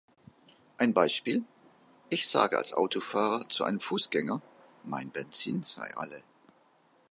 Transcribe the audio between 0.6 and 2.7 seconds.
Ein Beispiel: Ich sage